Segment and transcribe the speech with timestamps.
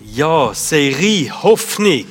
[0.00, 2.06] Ja, Serie Hoffnung.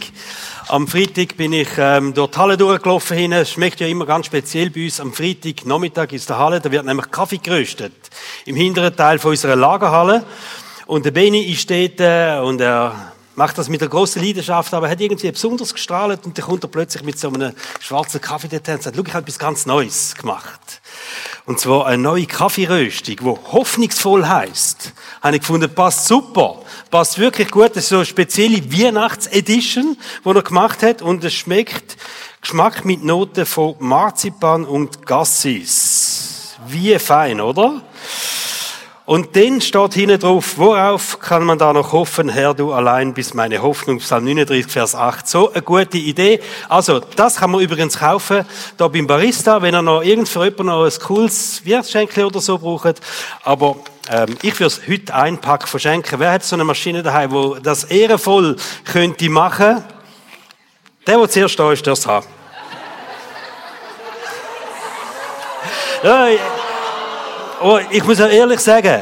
[0.68, 3.32] Am Freitag bin ich ähm, durch die Halle durchgelaufen hin.
[3.32, 5.00] Es schmeckt ja immer ganz speziell bei uns.
[5.00, 7.94] Am Freitag Nachmittag ist der Halle, da wird nämlich Kaffee geröstet.
[8.44, 10.26] Im hinteren Teil von unserer Lagerhalle.
[10.86, 14.88] Und der Beni ist dort äh, und er macht das mit einer großen Leidenschaft, aber
[14.88, 18.50] er hat irgendwie besonders gestrahlt und dann kommt er plötzlich mit so einem schwarzen Kaffee
[18.50, 20.82] dort und sagt, schau, ich habe etwas ganz Neues gemacht.
[21.48, 24.92] Und zwar eine neue Kaffeeröstung, die hoffnungsvoll heißt.
[25.22, 26.62] Habe ich gefunden, passt super.
[26.92, 27.70] Passt wirklich gut.
[27.70, 31.02] Das ist so eine spezielle Weihnachtsedition, die er gemacht hat.
[31.02, 31.96] Und es schmeckt
[32.42, 36.58] Geschmack mit Noten von Marzipan und Gassis.
[36.68, 37.82] Wie fein, oder?
[39.08, 43.36] Und dann steht hinten drauf, worauf kann man da noch hoffen, Herr, du allein bist
[43.36, 45.26] meine Hoffnung, Psalm 39, Vers 8.
[45.26, 46.42] So eine gute Idee.
[46.68, 50.66] Also, das kann man übrigens kaufen, da beim Barista, wenn er noch irgend für jemanden
[50.66, 53.00] noch ein cooles Wirtsschenkchen oder so braucht.
[53.46, 53.78] Aber,
[54.12, 56.20] ähm, ich würde es heute einpacken verschenken.
[56.20, 59.86] Wer hat so eine Maschine daheim, wo das ehrenvoll könnte machen?
[61.08, 62.28] Der, der zuerst da ist, der es haben.
[67.62, 69.02] Oh, ich muss ehrlich sagen,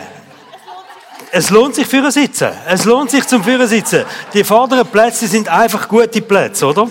[1.32, 2.52] es lohnt sich für Sitzen.
[2.66, 4.06] Es lohnt sich zum Führen sitzen.
[4.34, 6.90] Die vorderen Plätze sind einfach gute Plätze, oder?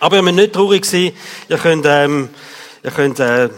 [0.00, 1.12] Aber ihr müsst nicht traurig sein.
[1.48, 2.28] Ihr könnt, ähm,
[2.82, 3.48] ihr könnt, äh,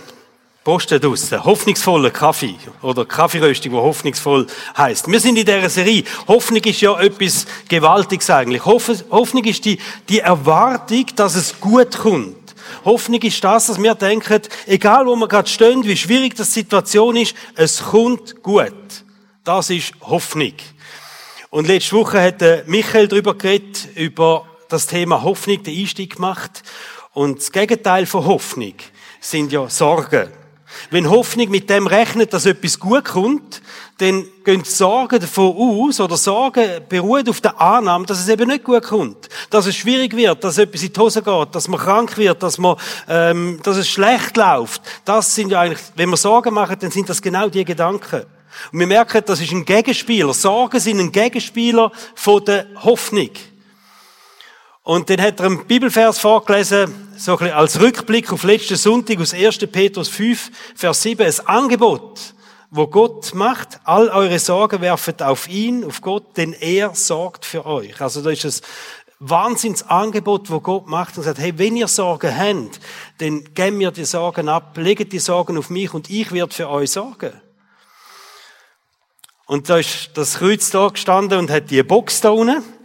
[0.63, 1.43] posten draussen.
[1.43, 2.57] Hoffnungsvoller Kaffee.
[2.83, 5.09] Oder Kaffeeröstung, wo hoffnungsvoll heißt.
[5.11, 6.05] Wir sind in dieser Serie.
[6.29, 8.65] Hoffnung ist ja etwas Gewaltiges eigentlich.
[8.67, 9.79] Hoffnung ist die,
[10.11, 12.46] die Erwartung, dass es gut kommt.
[12.85, 17.17] Hoffnung ist das, dass wir denken, egal wo wir gerade stehen, wie schwierig die Situation
[17.17, 18.75] ist, es kommt gut.
[19.45, 20.55] Das ist Hoffnung.
[21.51, 26.63] Und letzte Woche hat Michael darüber geredet, über das Thema Hoffnung, den Einstieg gemacht.
[27.13, 28.75] Und das Gegenteil von Hoffnung
[29.21, 30.29] sind ja Sorgen.
[30.91, 33.63] Wenn Hoffnung mit dem rechnet, dass etwas gut kommt,
[33.99, 38.65] dann gehen Sorgen davon aus, oder Sorgen beruhen auf der Annahme, dass es eben nicht
[38.65, 39.29] gut kommt.
[39.51, 42.59] Dass es schwierig wird, dass etwas in die Hose geht, dass man krank wird, dass
[42.59, 42.77] man,
[43.09, 44.83] ähm, dass es schlecht läuft.
[45.05, 48.23] Das sind ja eigentlich, wenn wir Sorgen machen, dann sind das genau die Gedanken.
[48.73, 50.35] Und wir merken, das ist ein Gegenspieler.
[50.35, 53.31] Sorgen sind ein Gegenspieler von der Hoffnung.
[54.87, 59.19] Und dann hat er einen Bibelvers vorgelesen, so ein bisschen als Rückblick auf letzten Sonntag
[59.19, 59.59] aus 1.
[59.67, 62.35] Petrus 5, Vers 7, ein Angebot,
[62.71, 63.81] wo Gott macht.
[63.83, 68.01] All eure Sorgen werfet auf ihn, auf Gott, denn er sorgt für euch.
[68.01, 68.53] Also da ist ein
[69.19, 72.79] Wahnsinnsangebot, wo Gott macht und sagt, hey, wenn ihr Sorgen habt,
[73.19, 76.71] dann geben mir die Sorgen ab, legt die Sorgen auf mich und ich werde für
[76.71, 77.33] euch sorgen.
[79.47, 82.76] Und da ist das Kreuz da gestanden und hat die Box da unten.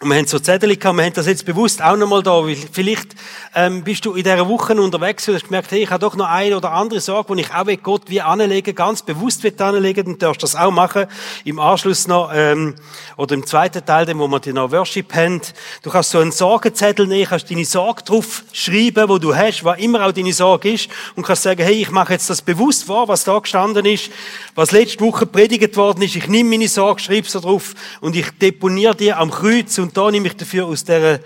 [0.00, 2.54] Und wir haben so Zettel gehabt, wir haben das jetzt bewusst auch nochmal da, weil
[2.54, 3.16] vielleicht
[3.52, 6.28] ähm, bist du in dieser Woche unterwegs und hast gemerkt, hey, ich habe doch noch
[6.28, 10.18] eine oder andere Sorge, die ich auch Gott wie anlegen, ganz bewusst will anlegen, dann
[10.18, 11.06] darfst du das auch machen.
[11.44, 12.76] Im Anschluss noch, ähm,
[13.16, 15.40] oder im zweiten Teil, dem, wo wir die noch Worship haben,
[15.82, 19.80] du kannst so einen Sorgenzettel nehmen, kannst deine Sorge drauf schreiben, wo du hast, was
[19.80, 23.08] immer auch deine Sorge ist, und kannst sagen, hey, ich mache jetzt das bewusst vor,
[23.08, 24.12] was da gestanden ist,
[24.54, 28.30] was letzte Woche predigt worden ist, ich nehme meine Sorge, schreibe sie drauf, und ich
[28.38, 31.18] deponiere die am Kreuz, und da nehme ich dafür aus dieser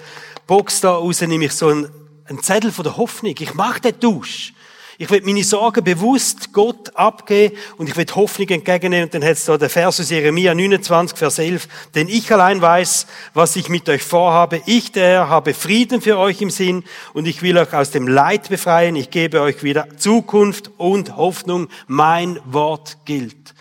[0.46, 1.88] Box da raus, nehme ich so einen,
[2.26, 3.34] einen Zettel von der Hoffnung.
[3.36, 4.52] Ich mache den Tausch.
[4.98, 9.06] Ich will meine Sorgen bewusst Gott abgeben und ich will Hoffnung entgegennehmen.
[9.06, 11.66] Und dann hat es da der Vers aus Jeremia 29, Vers 11.
[11.96, 14.62] Denn ich allein weiß, was ich mit euch vorhabe.
[14.66, 16.84] Ich, der Herr, habe Frieden für euch im Sinn
[17.14, 18.94] und ich will euch aus dem Leid befreien.
[18.94, 21.66] Ich gebe euch wieder Zukunft und Hoffnung.
[21.88, 23.51] Mein Wort gilt.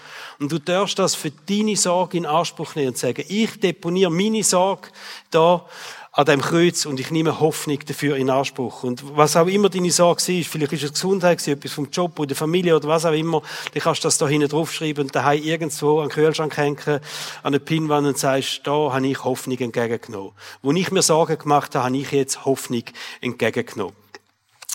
[0.42, 4.44] Und du darfst das für deine Sorge in Anspruch nehmen und sagen, ich deponiere meine
[4.44, 4.88] Sorge
[5.30, 5.68] da
[6.14, 8.84] an dem Kreuz und ich nehme Hoffnung dafür in Anspruch.
[8.84, 12.30] Und was auch immer deine Sorge ist, vielleicht ist es Gesundheit, etwas vom Job oder
[12.30, 15.44] der Familie oder was auch immer, dann kannst du das da hinten draufschreiben und daheim
[15.44, 17.02] irgendwo an den Kühlschrank hängen, an
[17.44, 20.32] eine Pinwand und sagst, da habe ich Hoffnung entgegengenommen.
[20.64, 22.84] Wo ich mir Sorgen gemacht habe, habe ich jetzt Hoffnung
[23.22, 24.01] entgegengenommen.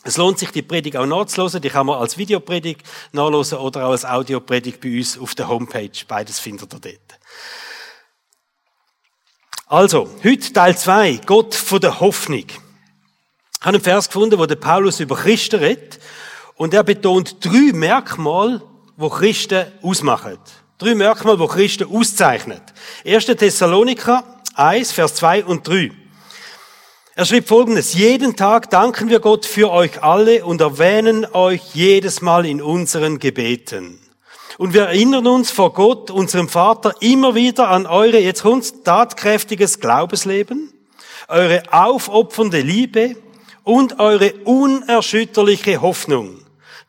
[0.06, 1.60] Es lohnt sich, die Predigt auch nachzuhören.
[1.60, 5.90] Die kann man als Videopredigt nachlesen oder auch als Audiopredigt bei uns auf der Homepage.
[6.06, 7.20] Beides findet ihr dort.
[9.66, 12.44] Also, heute Teil 2, Gott von der Hoffnung.
[12.47, 12.56] Ich
[13.60, 15.98] habe einen Vers gefunden, wo der Paulus über Christen redet.
[16.54, 18.62] Und er betont drei Merkmale,
[18.97, 20.38] wo Christen ausmachen.
[20.78, 22.60] Drei Merkmale, wo Christen auszeichnen.
[23.04, 23.26] 1.
[23.26, 24.22] Thessaloniker
[24.54, 25.91] 1, Vers 2 und 3.
[27.18, 32.21] Er schrieb folgendes, jeden Tag danken wir Gott für euch alle und erwähnen euch jedes
[32.21, 33.98] Mal in unseren Gebeten.
[34.59, 39.80] Und wir erinnern uns vor Gott, unserem Vater, immer wieder an eure, jetzt kommt's, tatkräftiges
[39.80, 40.71] Glaubensleben,
[41.28, 43.16] eure aufopfernde Liebe
[43.65, 46.42] und eure unerschütterliche Hoffnung,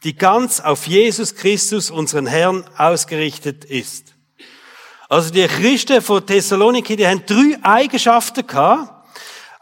[0.03, 4.13] die ganz auf Jesus Christus, unseren Herrn, ausgerichtet ist.
[5.07, 8.96] Also die Christen von Thessaloniki, die haben drei Eigenschaften gehabt.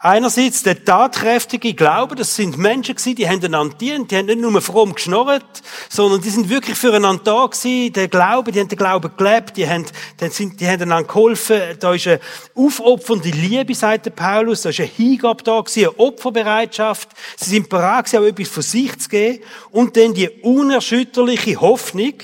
[0.06, 4.38] Einerseits der tatkräftige Glaube, das sind Menschen gewesen, die haben einander dient, die haben nicht
[4.38, 8.78] nur fromm geschnorrt, sondern die sind wirklich füreinander da gewesen, der Glaube, die haben den
[8.78, 9.84] Glauben gelebt, die haben,
[10.20, 12.20] die sind, die haben einander geholfen, da ist eine
[12.54, 17.68] aufopfernde Liebe, sagt der Paulus, da ist eine Hingabe da gewesen, eine Opferbereitschaft, sie sind
[17.68, 19.42] bereit gewesen, auch etwas von sich zu geben,
[19.72, 22.14] und dann die unerschütterliche Hoffnung,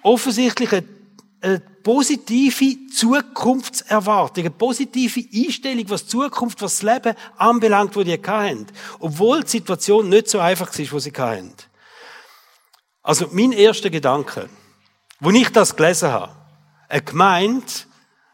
[0.00, 0.84] offensichtlich eine,
[1.42, 8.12] eine positive Zukunftserwartung, eine positive Einstellung, was die Zukunft, was das Leben anbelangt, wo die
[8.12, 8.66] hatten.
[9.00, 11.52] Obwohl die Situation nicht so einfach war, wo sie hatten.
[13.02, 14.48] Also mein erster Gedanke,
[15.18, 16.32] wo ich das gelesen habe,
[16.88, 17.66] eine Gemeinde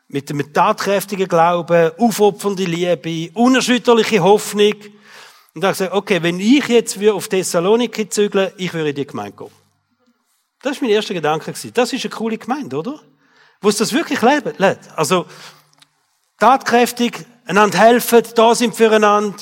[0.08, 4.74] mit einem tatkräftigen Glauben, aufopfernde Liebe, unerschütterliche Hoffnung.
[5.54, 8.96] Und da habe ich gesagt, okay, wenn ich jetzt auf Thessaloniki zügle, ich würde in
[8.96, 9.50] die Gemeinde gehen.
[10.62, 11.52] Das war mein erster Gedanke.
[11.74, 13.00] Das ist eine coole Gemeinde, oder?
[13.60, 14.60] wo es das wirklich lebt.
[14.96, 15.26] Also,
[16.38, 19.36] tatkräftig, einander helfen, da sind füreinander.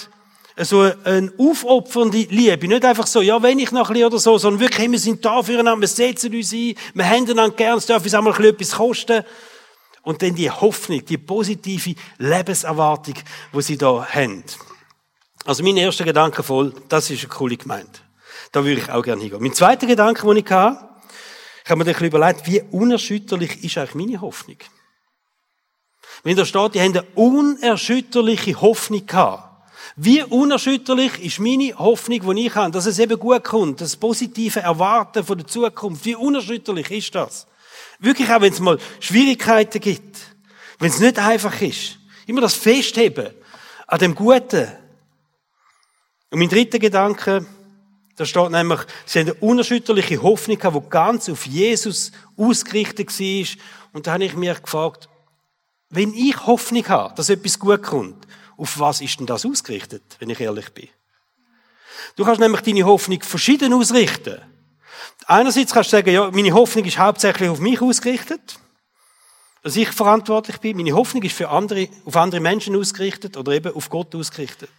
[0.58, 2.66] So eine aufopfernde Liebe.
[2.66, 5.22] Nicht einfach so, ja, wenn ich noch ein bisschen oder so, sondern wirklich, wir sind
[5.22, 8.30] da füreinander, wir setzen uns ein, wir haben einander gern, es darf uns auch mal
[8.30, 9.24] ein bisschen etwas kosten.
[10.00, 13.14] Und dann die Hoffnung, die positive Lebenserwartung,
[13.52, 14.44] die sie da haben.
[15.44, 17.90] Also mein erster Gedanke voll, das ist eine coole Gemeinde.
[18.52, 19.42] Da würde ich auch gerne hingehen.
[19.42, 20.88] Mein zweiter Gedanke, den ich hatte,
[21.66, 24.58] ich habe mir dann überlegt, wie unerschütterlich ist eigentlich meine Hoffnung?
[26.22, 29.68] Wenn da steht, die haben eine unerschütterliche Hoffnung gehabt.
[29.96, 34.60] Wie unerschütterlich ist meine Hoffnung, die ich habe, dass es eben gut kommt, das positive
[34.60, 36.04] Erwarten von der Zukunft.
[36.04, 37.48] Wie unerschütterlich ist das?
[37.98, 40.18] Wirklich auch, wenn es mal Schwierigkeiten gibt.
[40.78, 41.98] Wenn es nicht einfach ist.
[42.28, 43.34] Immer das Festheben
[43.88, 44.68] an dem Guten.
[46.30, 47.44] Und mein dritter Gedanke,
[48.16, 53.46] da steht nämlich, sie haben eine unerschütterliche Hoffnung gehabt, die ganz auf Jesus ausgerichtet war.
[53.92, 55.08] Und da habe ich mich gefragt,
[55.90, 58.26] wenn ich Hoffnung habe, dass etwas gut kommt,
[58.56, 60.88] auf was ist denn das ausgerichtet, wenn ich ehrlich bin?
[62.16, 64.40] Du kannst nämlich deine Hoffnung verschieden ausrichten.
[65.26, 68.58] Einerseits kannst du sagen, ja, meine Hoffnung ist hauptsächlich auf mich ausgerichtet,
[69.62, 70.76] dass ich verantwortlich bin.
[70.76, 74.70] Meine Hoffnung ist für andere, auf andere Menschen ausgerichtet oder eben auf Gott ausgerichtet.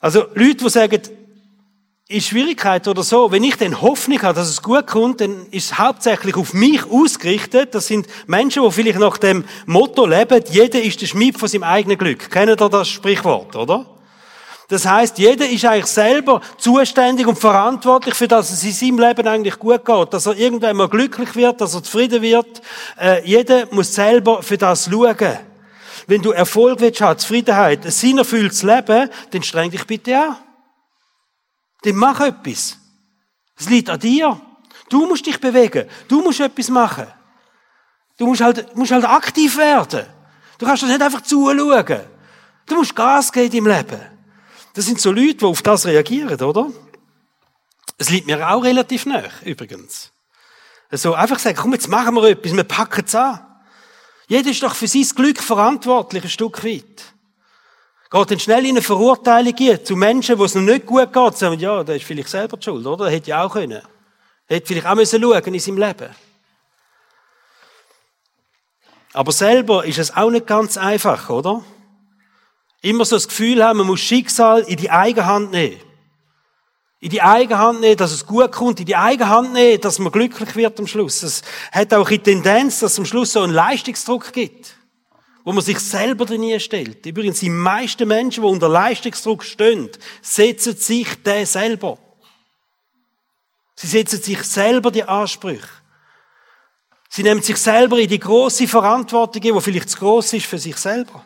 [0.00, 1.00] Also Leute, die sagen,
[2.12, 5.72] in Schwierigkeiten oder so, wenn ich dann Hoffnung habe, dass es gut kommt, dann ist
[5.72, 7.74] es hauptsächlich auf mich ausgerichtet.
[7.74, 11.64] Das sind Menschen, die vielleicht nach dem Motto leben, jeder ist der Schmied von seinem
[11.64, 12.30] eigenen Glück.
[12.30, 13.86] Kennen ihr das Sprichwort, oder?
[14.68, 19.26] Das heißt, jeder ist eigentlich selber zuständig und verantwortlich für das, es in seinem Leben
[19.26, 22.62] eigentlich gut geht, dass er irgendwann mal glücklich wird, dass er zufrieden wird.
[23.00, 25.38] Äh, jeder muss selber für das schauen.
[26.06, 30.36] Wenn du Erfolg willst haben, Zufriedenheit, ein sinnerfülltes Leben, dann streng dich bitte an.
[31.82, 32.78] Dann mach etwas.
[33.56, 34.40] Es liegt an dir.
[34.88, 35.88] Du musst dich bewegen.
[36.08, 37.06] Du musst etwas machen.
[38.18, 40.06] Du musst halt, musst halt aktiv werden.
[40.58, 42.00] Du kannst das nicht einfach zuschauen.
[42.66, 44.00] Du musst Gas geben im Leben.
[44.74, 46.70] Das sind so Leute, die auf das reagieren, oder?
[47.98, 50.12] Es liegt mir auch relativ nah, übrigens.
[50.90, 53.40] Also einfach sagen, komm, jetzt machen wir etwas, wir packen es an.
[54.28, 57.11] Jeder ist doch für sein Glück verantwortlich, ein Stück weit.
[58.12, 61.38] Geht dann schnell in eine Verurteilung gehen, zu Menschen, wo es noch nicht gut geht,
[61.38, 63.08] sagen, ja, der ist vielleicht selber die schuld, oder?
[63.08, 63.80] Hätte ja auch können.
[64.46, 66.14] Hätte vielleicht auch müssen schauen in seinem Leben.
[69.14, 71.64] Aber selber ist es auch nicht ganz einfach, oder?
[72.82, 75.80] Immer so das Gefühl haben, man muss Schicksal in die eigene Hand nehmen
[77.02, 79.98] in die eigene Hand nehmen, dass es gut kommt, in die eigene Hand nehmen, dass
[79.98, 81.24] man glücklich wird am Schluss.
[81.24, 84.76] Es hat auch die Tendenz, dass es am Schluss so einen Leistungsdruck gibt,
[85.44, 87.04] wo man sich selber drin stellt.
[87.04, 91.98] Übrigens, die meisten Menschen, die unter Leistungsdruck stehen, setzen sich den selber.
[93.74, 95.68] Sie setzen sich selber die Ansprüche.
[97.08, 100.76] Sie nehmen sich selber in die große Verantwortung, die vielleicht zu groß ist für sich
[100.76, 101.24] selber.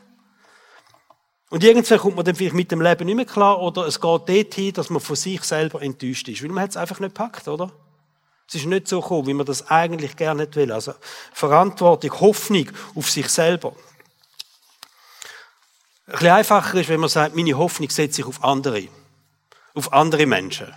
[1.49, 4.29] Und irgendwann kommt man dann vielleicht mit dem Leben nicht mehr klar oder es geht
[4.29, 7.47] dorthin, dass man von sich selber enttäuscht ist, weil man hat es einfach nicht packt,
[7.47, 7.71] oder?
[8.49, 10.73] Es ist nicht so gekommen, wie man das eigentlich gerne will.
[10.73, 10.95] Also
[11.33, 13.75] Verantwortung, Hoffnung auf sich selber.
[16.07, 18.89] Ein bisschen einfacher ist, wenn man sagt, meine Hoffnung setzt sich auf andere.
[19.75, 20.73] Auf andere Menschen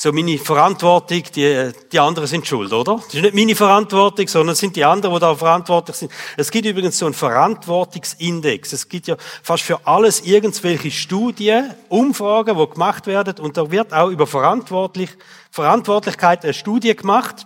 [0.00, 3.02] so meine Verantwortung, die, die anderen sind schuld, oder?
[3.04, 6.12] Das ist nicht meine Verantwortung, sondern es sind die anderen, die da verantwortlich sind.
[6.36, 8.74] Es gibt übrigens so einen Verantwortungsindex.
[8.74, 13.92] Es gibt ja fast für alles irgendwelche Studien, Umfragen, die gemacht werden und da wird
[13.92, 15.10] auch über Verantwortlich,
[15.50, 17.44] Verantwortlichkeit eine Studie gemacht.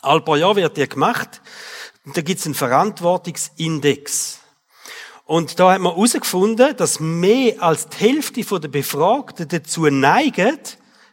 [0.00, 1.42] All paar Jahre wird die gemacht.
[2.06, 4.40] Und da gibt es einen Verantwortungsindex.
[5.28, 10.58] Und da hat man herausgefunden, dass mehr als die Hälfte der Befragten dazu neigen,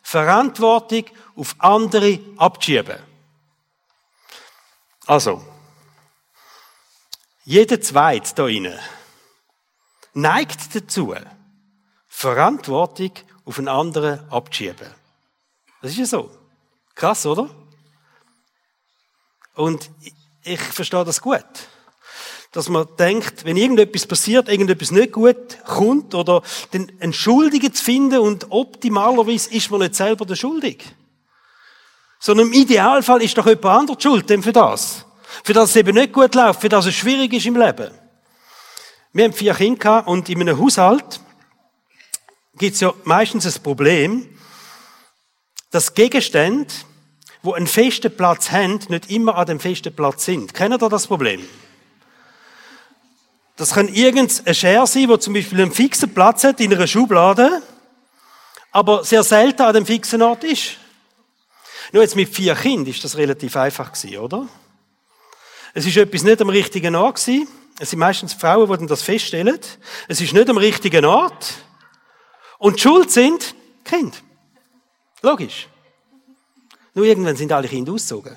[0.02, 1.04] Verantwortung
[1.36, 2.96] auf andere abzuschieben.
[5.06, 5.46] Also,
[7.44, 8.80] jeder Zweite da innen
[10.14, 11.14] neigt dazu,
[12.08, 13.12] Verantwortung
[13.44, 14.88] auf einen anderen abzuschieben.
[15.82, 16.32] Das ist ja so.
[16.96, 17.50] Krass, oder?
[19.56, 19.92] Und
[20.42, 21.44] ich verstehe das gut.
[22.56, 28.20] Dass man denkt, wenn irgendetwas passiert, irgendetwas nicht gut kommt, oder den Entschuldigen zu finden
[28.20, 30.86] und optimalerweise ist man nicht selber der Schuldig.
[32.18, 35.06] Sondern im Idealfall ist doch jemand anderes schuld, denn für das.
[35.44, 37.92] Für das es eben nicht gut läuft, für das es schwierig ist im Leben.
[39.12, 41.20] Wir haben vier Kinder und in einem Haushalt
[42.58, 44.30] gibt es ja meistens ein Problem,
[45.72, 46.74] dass Gegenstände,
[47.44, 50.54] wo einen festen Platz haben, nicht immer an dem festen Platz sind.
[50.54, 51.46] Kennen ihr das Problem?
[53.58, 57.62] Das kann irgendein Schere sein, wo zum Beispiel einen fixen Platz hat in einer Schublade,
[58.72, 60.78] aber sehr selten an dem fixen Ort ist.
[61.94, 64.48] Nur jetzt mit vier Kindern ist das relativ einfach gewesen, oder?
[65.74, 67.48] Es ist etwas nicht am richtigen Ort gewesen.
[67.80, 69.60] Es sind meistens Frauen, die das feststellen.
[70.08, 71.54] Es ist nicht am richtigen Ort.
[72.58, 74.24] Und die Schuld sind Kind.
[75.22, 75.68] Logisch.
[76.94, 78.36] Nur irgendwann sind alle Kinder ausgezogen.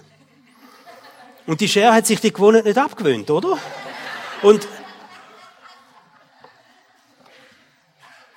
[1.46, 3.58] Und die Schere hat sich die Gewohnheit nicht abgewöhnt, oder?
[4.42, 4.68] Und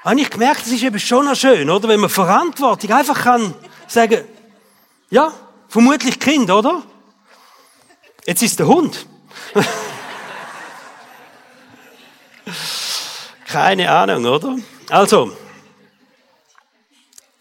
[0.04, 1.88] habe ich gemerkt, es ist eben schon noch schön, oder?
[1.88, 3.54] Wenn man Verantwortung einfach kann
[3.88, 4.26] sagen,
[5.10, 5.32] ja,
[5.68, 6.82] vermutlich Kind, oder?
[8.26, 9.06] Jetzt ist der Hund.
[13.48, 14.58] Keine Ahnung, oder?
[14.90, 15.36] Also,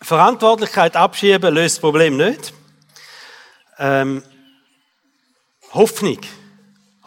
[0.02, 2.52] Verantwortlichkeit abschieben löst das Problem nicht.
[3.78, 4.22] Ähm,
[5.72, 6.18] Hoffnung.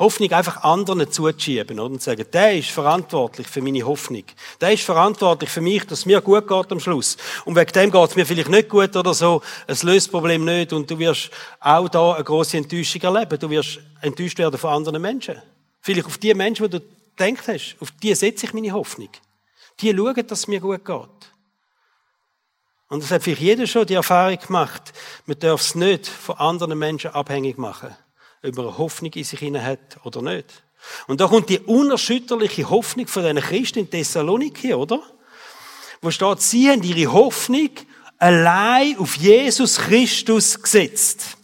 [0.03, 4.23] Hoffnung einfach anderen zuzuschieben und zu sagen, der ist verantwortlich für meine Hoffnung.
[4.61, 7.17] Der ist verantwortlich für mich, dass es mir gut geht am Schluss.
[7.45, 9.41] Und wegen dem geht es mir vielleicht nicht gut oder so.
[9.65, 13.39] Es löst das Problem nicht und du wirst auch da eine große Enttäuschung erleben.
[13.39, 15.41] Du wirst enttäuscht werden von anderen Menschen.
[15.81, 19.09] Vielleicht auf die Menschen, die du gedacht hast, auf die setze ich meine Hoffnung.
[19.79, 21.33] Die schauen, dass es mir gut geht.
[22.89, 24.93] Und das hat vielleicht jeder schon die Erfahrung gemacht.
[25.25, 27.95] Man darf es nicht von anderen Menschen abhängig machen.
[28.45, 30.63] Ob man eine Hoffnung in sich hat oder nicht.
[31.07, 35.01] Und da kommt die unerschütterliche Hoffnung von diesen Christen in Thessaloniki, oder?
[36.01, 37.69] Wo steht, sie haben ihre Hoffnung
[38.17, 41.37] allein auf Jesus Christus gesetzt.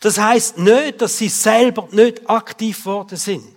[0.00, 3.56] Das heißt nicht, dass sie selber nicht aktiv worden sind.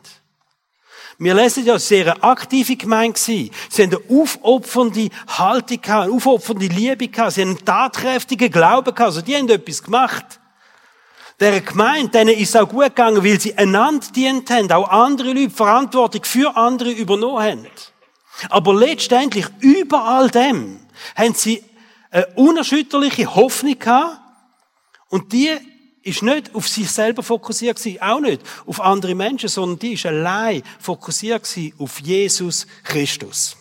[1.17, 3.19] Wir lesen ja, es war eine aktive Gemeinde.
[3.19, 7.33] Sie haben eine aufopfernde Haltung eine aufopfernde Liebe gehabt.
[7.33, 9.01] Sie haben einen tatkräftigen Glauben gehabt.
[9.01, 10.39] Also die haben etwas gemacht.
[11.39, 15.51] Der Gemeinde, denen ist auch gut gegangen, weil sie einander dient haben, auch andere Leute
[15.51, 17.67] Verantwortung für andere übernommen haben.
[18.49, 20.79] Aber letztendlich, über all dem,
[21.15, 21.63] haben sie
[22.11, 24.19] eine unerschütterliche Hoffnung gehabt.
[25.09, 25.51] Und die
[26.03, 30.05] ist nicht auf sich selber fokussiert gewesen, auch nicht auf andere Menschen, sondern die ist
[30.05, 33.55] allein fokussiert gewesen auf Jesus Christus.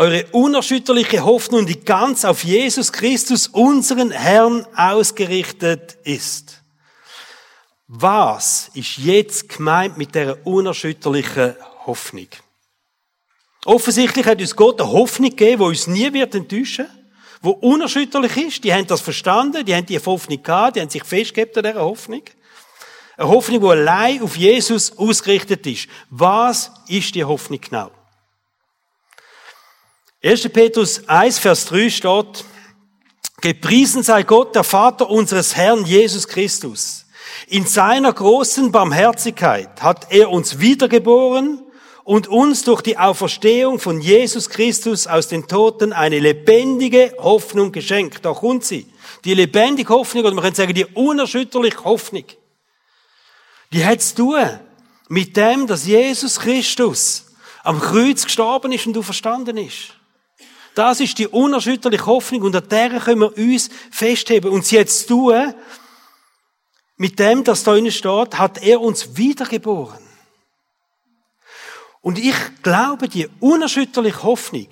[0.00, 6.62] Eure unerschütterliche Hoffnung, die ganz auf Jesus Christus, unseren Herrn, ausgerichtet ist.
[7.88, 12.28] Was ist jetzt gemeint mit der unerschütterlichen Hoffnung?
[13.64, 16.86] Offensichtlich hat uns Gott eine Hoffnung gegeben, die uns nie wird enttäuschen
[17.40, 18.64] wo unerschütterlich ist.
[18.64, 21.80] Die haben das verstanden, die haben die Hoffnung gehabt, die haben sich festgehabt an dieser
[21.80, 22.22] Hoffnung.
[23.16, 25.88] Eine Hoffnung, die allein auf Jesus ausgerichtet ist.
[26.10, 27.90] Was ist die Hoffnung genau?
[30.20, 30.48] 1.
[30.48, 32.44] Petrus 1, Vers 3 steht,
[33.40, 37.06] Gepriesen sei Gott, der Vater unseres Herrn Jesus Christus.
[37.46, 41.62] In seiner großen Barmherzigkeit hat er uns wiedergeboren
[42.02, 48.24] und uns durch die Auferstehung von Jesus Christus aus den Toten eine lebendige Hoffnung geschenkt.
[48.24, 48.86] Da kommt sie.
[49.24, 52.24] Die lebendige Hoffnung, oder man kann sagen, die unerschütterliche Hoffnung.
[53.72, 54.58] Die hat zu tun
[55.08, 57.26] mit dem, dass Jesus Christus
[57.62, 59.97] am Kreuz gestorben ist und du verstanden ist.
[60.78, 64.52] Das ist die unerschütterliche Hoffnung und an der können wir uns festheben.
[64.52, 65.52] Und sie zu tun
[66.96, 69.98] mit dem, dass da innen steht, hat er uns wiedergeboren.
[72.00, 74.68] Und ich glaube, die unerschütterliche Hoffnung,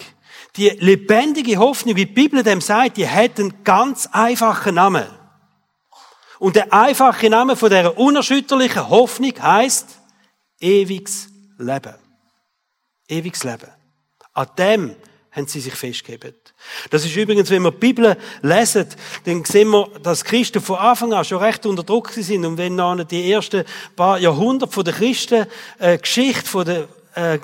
[0.55, 5.09] die lebendige Hoffnung, wie die Bibel dem sagt, die hat einen ganz einfachen Namen.
[6.39, 9.89] Und der einfache Name von der unerschütterlichen Hoffnung heißt
[10.61, 11.97] ewiges Leben.
[13.09, 13.73] Ewiges Leben.
[14.35, 14.97] An dem
[15.37, 16.35] haben sie sich festgehalten.
[16.91, 18.87] Das ist übrigens, wenn wir die Bibel lesen,
[19.25, 22.45] dann sehen wir, dass Christen von Anfang an schon recht unter Druck sind.
[22.47, 23.65] Und wenn dann die ersten
[23.95, 25.47] paar Jahrhunderte von der Christen,
[25.79, 27.39] äh, Geschichte von der äh,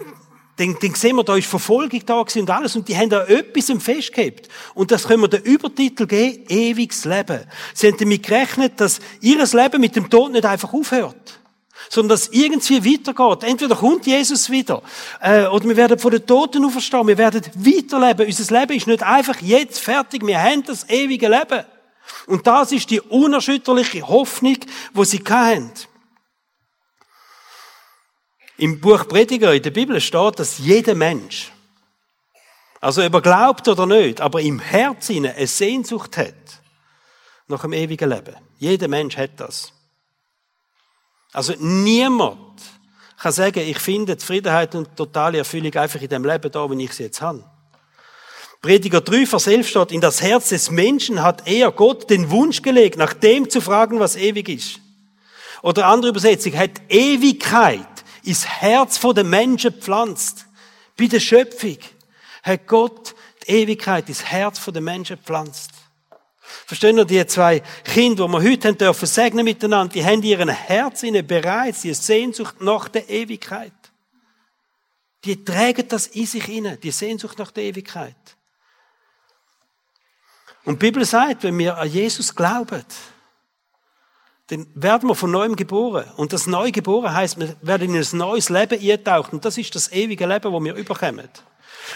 [0.56, 3.72] dann, dann sehen wir, da ist Verfolgung da und alles und die haben da etwas
[3.82, 4.49] festgehabt.
[4.75, 7.40] Und das können wir den Übertitel geben, ewiges Leben.
[7.72, 11.41] Sie haben damit gerechnet, dass ihr Leben mit dem Tod nicht einfach aufhört
[11.89, 13.49] sondern dass irgendwie weitergeht.
[13.49, 14.83] Entweder kommt Jesus wieder,
[15.21, 18.27] äh, oder wir werden von den Toten auferstehen, wir werden weiterleben.
[18.27, 21.65] Unser Leben ist nicht einfach jetzt fertig, wir haben das ewige Leben.
[22.27, 24.57] Und das ist die unerschütterliche Hoffnung,
[24.93, 25.73] wo sie haben.
[28.57, 31.51] Im Buch Prediger in der Bibel steht, dass jeder Mensch,
[32.81, 36.35] also ob er glaubt oder nicht, aber im Herzen eine Sehnsucht hat
[37.49, 38.37] nach dem ewigen Leben.
[38.59, 39.73] Jeder Mensch hat das.
[41.33, 42.39] Also niemand
[43.19, 46.93] kann sagen, ich finde Zufriedenheit und totale Erfüllung einfach in dem Leben da, wie ich
[46.93, 47.45] sie jetzt habe.
[48.61, 52.62] Prediger 3, Vers 11 steht, in das Herz des Menschen hat er Gott den Wunsch
[52.62, 54.81] gelegt, nach dem zu fragen, was ewig ist.
[55.62, 57.87] Oder andere Übersetzung, hat Ewigkeit
[58.23, 60.47] ins Herz den Menschen pflanzt.
[60.97, 61.79] Bei der Schöpfung
[62.45, 63.15] hat Gott
[63.47, 65.72] die Ewigkeit ins Herz den Menschen pflanzt.
[66.66, 70.49] Verstehen ihr, die zwei Kinder, die wir heute haben dürfen segnen miteinander, die haben ihren
[70.49, 73.73] Herz in bereits, die Sehnsucht nach der Ewigkeit.
[75.25, 78.16] Die tragen das in sich inne, die Sehnsucht nach der Ewigkeit.
[80.64, 82.85] Und die Bibel sagt, wenn wir an Jesus glauben,
[84.49, 86.04] dann werden wir von neuem geboren.
[86.16, 89.37] Und das neu geboren heißt, wir werden in ein neues Leben eintauchen.
[89.37, 91.28] Und das ist das ewige Leben, das wir überkommen.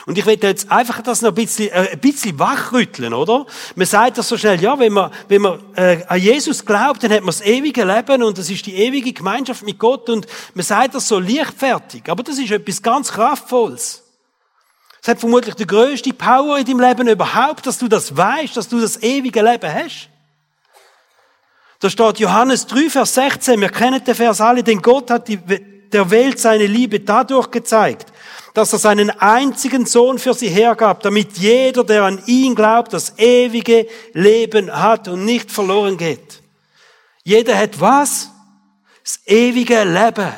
[0.06, 3.46] Und ich will jetzt einfach das noch ein bisschen, äh, ein bisschen wachrütteln, oder?
[3.74, 7.12] Man sagt das so schnell, ja, wenn man, wenn man äh, an Jesus glaubt, dann
[7.12, 10.64] hat man das ewige Leben und das ist die ewige Gemeinschaft mit Gott und man
[10.64, 12.02] sagt das so leichtfertig.
[12.08, 14.02] Aber das ist etwas ganz Kraftvolles.
[15.02, 18.68] Es hat vermutlich die größte Power in deinem Leben überhaupt, dass du das weißt, dass
[18.68, 20.08] du das ewige Leben hast.
[21.78, 23.60] Da steht Johannes 3, Vers 16.
[23.60, 28.12] Wir kennen den Vers alle, denn Gott hat die, der Welt seine Liebe dadurch gezeigt,
[28.56, 33.12] dass er seinen einzigen Sohn für sie hergab, damit jeder, der an ihn glaubt, das
[33.18, 36.40] ewige Leben hat und nicht verloren geht.
[37.22, 38.30] Jeder hat was?
[39.04, 40.32] Das ewige Leben.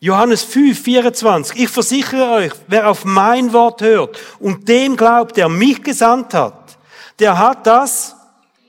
[0.00, 1.58] Johannes 5, 24.
[1.58, 6.76] Ich versichere euch, wer auf mein Wort hört und dem glaubt, der mich gesandt hat,
[7.18, 8.14] der hat das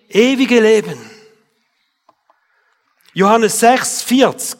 [0.08, 0.98] ewige Leben.
[3.14, 4.59] Johannes 6, 40.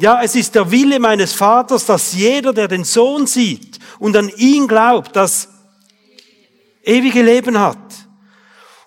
[0.00, 4.28] Ja, es ist der Wille meines Vaters, dass jeder, der den Sohn sieht und an
[4.36, 5.48] ihn glaubt, das
[6.84, 7.76] ewige Leben hat.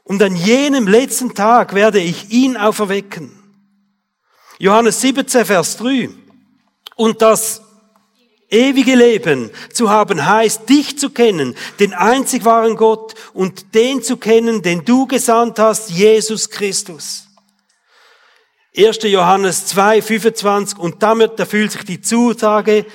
[0.03, 3.31] Und an jenem letzten Tag werde ich ihn auferwecken.
[4.57, 6.09] Johannes 17, Vers 3.
[6.95, 7.61] Und das
[8.49, 14.15] ewige Leben zu haben heißt, dich zu kennen, den einzig wahren Gott und den zu
[14.15, 17.30] kennen, den du gesandt hast, Jesus Christus.
[18.75, 18.99] 1.
[19.03, 22.85] Johannes 2, 25 und damit erfüllt sich die Zusage,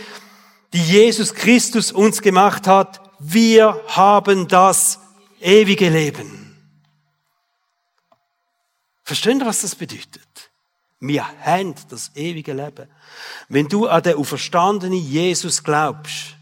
[0.72, 4.98] die Jesus Christus uns gemacht hat, wir haben das
[5.40, 6.56] ewige Leben.
[9.04, 10.50] Verstehen Sie, was das bedeutet?
[10.98, 12.88] Wir haben das ewige Leben.
[13.48, 16.36] Wenn du an den auferstandenen Jesus glaubst,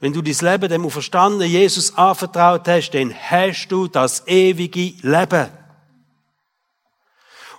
[0.00, 5.59] wenn du dein Leben dem auferstandenen Jesus anvertraut hast, dann hast du das ewige Leben.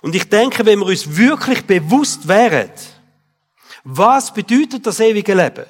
[0.02, 2.70] Und ich denke, wenn wir uns wirklich bewusst wären,
[3.84, 5.64] was bedeutet das ewige Leben,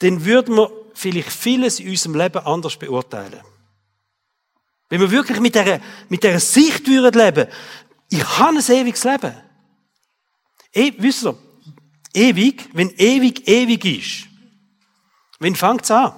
[0.00, 3.42] dann würden wir vielleicht vieles in unserem Leben anders beurteilen.
[4.88, 7.48] Wenn wir wirklich mit dieser, mit dieser Sicht würden leben,
[8.08, 9.34] ich habe ein ewiges Leben.
[10.72, 11.38] E, wisst ihr,
[12.14, 14.28] ewig, wenn ewig ewig ist,
[15.40, 16.12] wann fängt es an?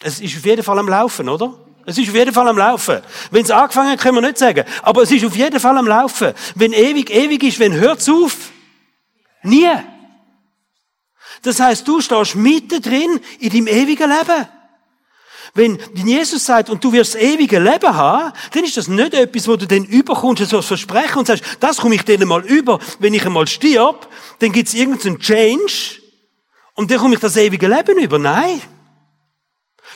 [0.00, 1.63] Es ist auf jeden Fall am Laufen, oder?
[1.86, 3.00] Es ist auf jeden Fall am Laufen.
[3.30, 4.64] Wenn es angefangen hat, können wir nicht sagen.
[4.82, 6.32] Aber es ist auf jeden Fall am Laufen.
[6.54, 8.50] Wenn ewig ewig ist, wenn hört es auf?
[9.42, 9.70] Nie.
[11.42, 14.48] Das heißt, du stehst mitten drin in deinem ewigen Leben.
[15.52, 19.46] Wenn Jesus sagt, und du wirst das ewige Leben haben, dann ist das nicht etwas,
[19.46, 22.80] wo du dann überkommst, so ein Versprechen und sagst, das komme ich denen mal über.
[22.98, 24.08] Wenn ich einmal stirb,
[24.40, 26.00] dann gibt es irgendeinen Change
[26.74, 28.18] und dann komme ich das ewige Leben über.
[28.18, 28.60] Nein.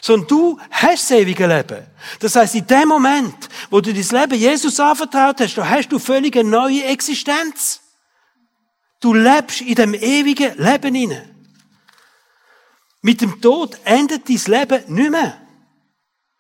[0.01, 1.87] Sondern du hast das ewige Leben.
[2.21, 5.99] Das heißt, in dem Moment, wo du dein Leben Jesus anvertraut hast, da hast du
[5.99, 7.81] völlig eine neue Existenz.
[9.01, 11.29] Du lebst in dem ewigen Leben inne.
[13.03, 15.41] Mit dem Tod endet dein Leben nicht mehr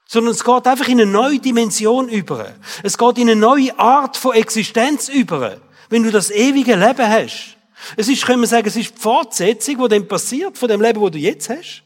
[0.08, 2.54] sondern es geht einfach in eine neue Dimension über.
[2.82, 7.56] Es geht in eine neue Art von Existenz über, wenn du das ewige Leben hast.
[7.96, 11.00] Es ist, können wir sagen, es ist die Fortsetzung, die dann passiert von dem Leben,
[11.00, 11.82] wo du jetzt hast,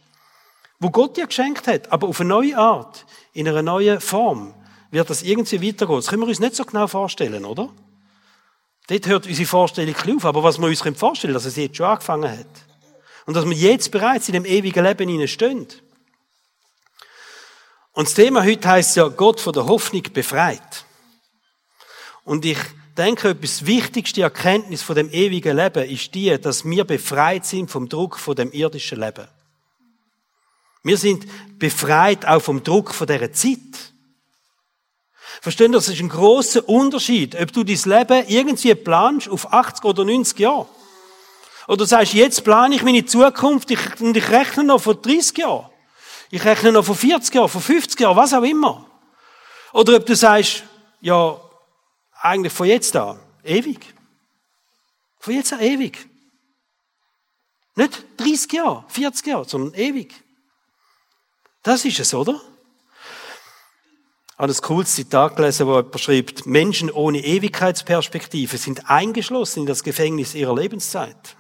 [0.82, 4.52] wo Gott dir geschenkt hat, aber auf eine neue Art, in einer neuen Form
[4.90, 5.96] wird das irgendwie weitergehen.
[5.96, 7.70] Das können wir uns nicht so genau vorstellen, oder?
[8.88, 10.24] Dort hört unsere Vorstellung auf.
[10.24, 12.46] Aber was wir uns vorstellen können, dass es jetzt schon angefangen hat.
[13.26, 15.68] Und dass wir jetzt bereits in dem ewigen Leben stehen.
[17.92, 20.84] Und das Thema heute heißt ja, Gott von der Hoffnung befreit.
[22.24, 22.58] Und ich
[22.98, 27.88] denke, etwas wichtigste Erkenntnis von dem ewigen Leben ist die, dass wir befreit sind vom
[27.88, 29.28] Druck von dem irdischen Leben.
[30.82, 31.26] Wir sind
[31.58, 33.58] befreit auch vom Druck von dieser Zeit.
[35.40, 39.84] Verstehen Sie, das ist ein großer Unterschied, ob du dein Leben irgendwie planst auf 80
[39.84, 40.68] oder 90 Jahre.
[41.68, 45.70] Oder sagst, jetzt plane ich meine Zukunft und ich rechne noch von 30 Jahren.
[46.30, 48.86] Ich rechne noch von 40 Jahren, von 50 Jahren, was auch immer.
[49.72, 50.64] Oder ob du sagst,
[51.00, 51.40] ja,
[52.20, 53.94] eigentlich von jetzt an, ewig.
[55.18, 56.08] Von jetzt an ewig.
[57.74, 60.12] Nicht 30 Jahre, 40 Jahre, sondern ewig.
[61.62, 62.40] Das ist es, oder?
[64.38, 69.84] Habe ein cooles Zitat gelesen, wo jemand schreibt, Menschen ohne Ewigkeitsperspektive sind eingeschlossen in das
[69.84, 71.36] Gefängnis ihrer Lebenszeit.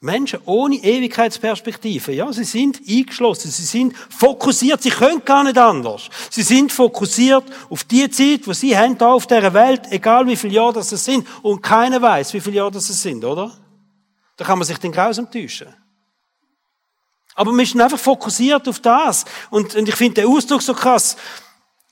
[0.00, 6.08] Menschen ohne Ewigkeitsperspektive, ja, sie sind eingeschlossen, sie sind fokussiert, sie können gar nicht anders.
[6.30, 10.36] Sie sind fokussiert auf die Zeit, wo sie haben da auf dieser Welt, egal wie
[10.36, 13.56] viele Jahre das sind, und keiner weiß, wie viele Jahre das sind, oder?
[14.36, 15.68] Da kann man sich den grausam täuschen.
[17.36, 19.26] Aber wir sind einfach fokussiert auf das.
[19.50, 21.16] Und, und ich finde den Ausdruck so krass.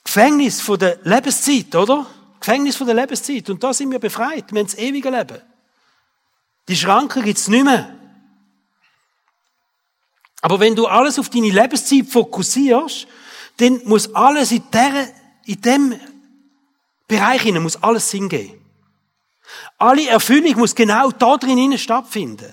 [0.03, 2.07] Gefängnis von der Lebenszeit, oder?
[2.41, 3.49] Gefängnis von der Lebenszeit.
[3.51, 4.51] Und da sind wir befreit.
[4.51, 5.41] Wir haben das ewige Leben.
[6.69, 7.95] Die Schranken gibt's nicht mehr.
[10.41, 13.07] Aber wenn du alles auf deine Lebenszeit fokussierst,
[13.59, 15.09] dann muss alles in, der,
[15.45, 16.01] in dem
[17.07, 18.61] Bereich hinein, muss alles Sinn geben.
[19.77, 22.53] Alle Erfüllung muss genau da drin stattfinden.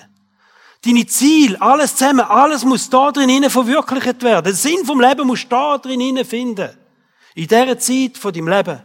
[0.84, 4.46] Deine Ziel, alles zusammen, alles muss da drin verwirklicht werden.
[4.46, 6.70] Der Sinn vom Leben muss da drin finden.
[7.36, 8.82] In dieser Zeit von deinem Leben.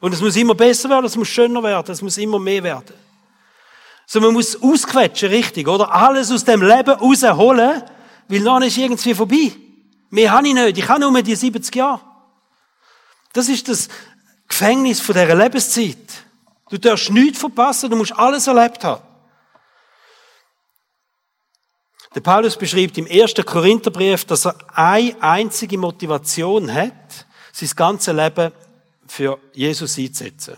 [0.00, 2.94] Und es muss immer besser werden, es muss schöner werden, es muss immer mehr werden.
[4.06, 5.92] So, man muss ausquetschen, richtig, oder?
[5.92, 7.82] Alles aus dem Leben rausholen,
[8.28, 9.52] weil dann ist irgendwie vorbei.
[10.10, 10.78] Mehr habe ich nicht.
[10.78, 12.00] Ich habe nur die 70 Jahre.
[13.32, 13.88] Das ist das
[14.48, 15.98] Gefängnis von dieser Lebenszeit.
[16.70, 19.02] Du darfst nichts verpassen, du musst alles erlebt haben.
[22.18, 28.50] Der Paulus beschreibt im ersten Korintherbrief, dass er eine einzige Motivation hat, sein ganzes Leben
[29.06, 30.56] für Jesus einzusetzen.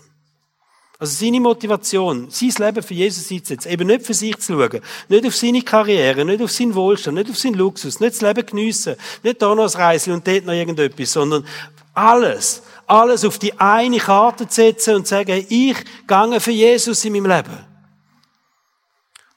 [0.97, 5.27] Also seine Motivation, sein Leben für Jesus einzusetzen, eben nicht für sich zu schauen, nicht
[5.27, 8.95] auf seine Karriere, nicht auf seinen Wohlstand, nicht auf seinen Luxus, nicht das Leben geniessen,
[9.21, 11.45] nicht da noch ein Reisen und dort noch irgendetwas, sondern
[11.93, 17.05] alles, alles auf die eine Karte zu setzen und zu sagen, ich gehe für Jesus
[17.05, 17.67] in meinem Leben.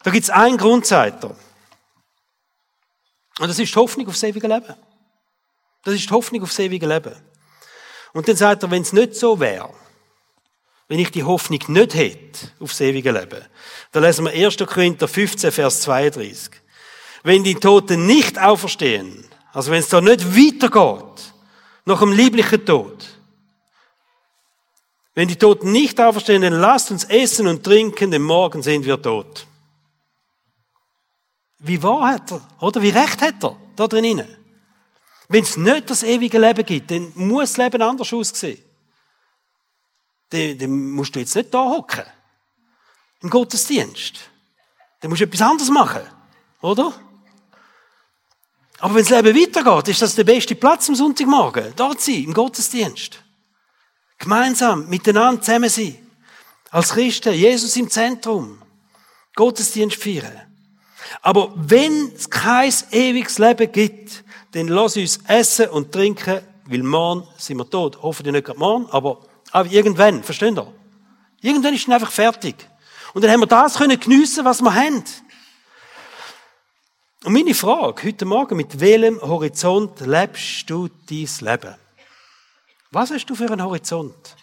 [0.03, 1.37] Da gibt es einen Grundseiter.
[3.40, 4.75] Und das ist die Hoffnung auf das ewige Leben.
[5.83, 7.14] Das ist die Hoffnung auf das ewige Leben.
[8.12, 9.70] Und dann sagt er, wenn es nicht so wäre,
[10.88, 13.42] wenn ich die Hoffnung nicht hätte auf das ewige Leben.
[13.92, 14.57] Da lesen wir 1.
[14.59, 16.51] Korinther 15, Vers 32.
[17.23, 21.33] Wenn die Toten nicht auferstehen, also wenn es da nicht weitergeht,
[21.87, 23.05] nach dem lieblichen Tod,
[25.14, 29.01] wenn die Toten nicht auferstehen, dann lasst uns essen und trinken, denn morgen sind wir
[29.01, 29.47] tot.
[31.66, 32.40] Wie wahr hat er?
[32.61, 34.29] Oder wie recht hat er da drinnen?
[35.29, 38.62] Wenn es nicht das ewige Leben gibt, dann muss das Leben anders aussehen
[40.35, 42.05] dann, dann musst du jetzt nicht da hocken.
[43.22, 44.14] Im Gottesdienst.
[45.00, 46.03] Dann musst du etwas anderes machen.
[46.61, 46.92] Oder?
[48.81, 51.72] Aber wenn das Leben weitergeht, ist das der beste Platz am Sonntagmorgen.
[51.77, 53.22] Dort sein, im Gottesdienst.
[54.18, 55.98] Gemeinsam, miteinander zusammen sein.
[56.70, 58.61] Als Christen, Jesus im Zentrum.
[59.35, 60.44] Gottesdienst feiern.
[61.23, 67.29] Aber wenn es kein ewiges Leben gibt, dann lass uns essen und trinken, weil morgen
[67.37, 67.99] sind wir tot.
[68.03, 69.21] Hoffentlich nicht gerade morgen, aber
[69.55, 70.75] aber irgendwann, versteht ihr?
[71.40, 72.57] Irgendwann ist es einfach fertig.
[73.12, 75.05] Und dann haben wir das können geniessen, was wir haben.
[77.23, 81.77] Und meine Frage heute Morgen, mit welchem Horizont lebst du dein Leben?
[82.90, 84.35] Was hast du für einen Horizont?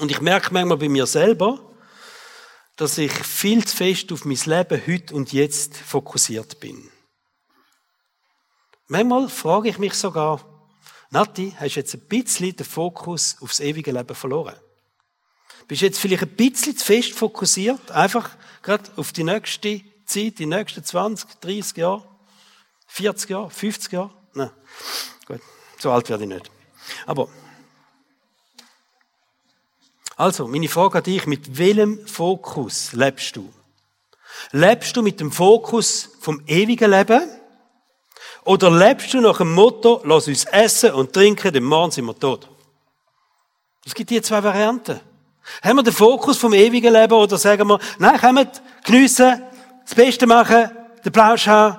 [0.00, 1.60] Und ich merke manchmal bei mir selber,
[2.80, 6.90] dass ich viel zu fest auf mein Leben heute und jetzt fokussiert bin.
[8.88, 10.40] Manchmal frage ich mich sogar,
[11.10, 14.54] Nati, hast du jetzt ein bisschen den Fokus aufs ewige Leben verloren?
[15.68, 18.30] Bist jetzt vielleicht ein bisschen zu fest fokussiert, einfach
[18.62, 22.02] gerade auf die nächste Zeit, die nächsten 20, 30 Jahre,
[22.86, 24.10] 40 Jahre, 50 Jahre?
[24.32, 24.50] Nein.
[25.26, 25.40] Gut,
[25.78, 26.50] so alt werde ich nicht.
[27.04, 27.28] Aber,
[30.20, 33.48] also, meine Frage an dich, mit welchem Fokus lebst du?
[34.52, 37.22] Lebst du mit dem Fokus vom ewigen Leben?
[38.44, 42.18] Oder lebst du nach dem Motto, lass uns essen und trinken, denn morgen sind wir
[42.18, 42.50] tot?
[43.86, 45.00] Es gibt die zwei Varianten.
[45.62, 48.46] Haben wir den Fokus vom ewigen Leben oder sagen wir, nein, kommen,
[48.84, 49.42] geniessen,
[49.86, 50.70] das Beste machen,
[51.02, 51.78] den Plausch haben,